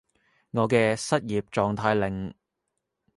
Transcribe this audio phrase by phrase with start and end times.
[0.49, 2.33] 我嘅失業狀態令